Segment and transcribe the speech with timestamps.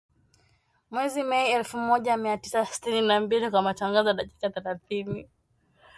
[0.91, 5.29] Mwezi Mei elfu moja mia tisa sitini na mbili kwa matangazo ya dakika thelathini